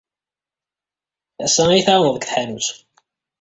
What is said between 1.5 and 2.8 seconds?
ad iyi-tɛawned deg tḥanut.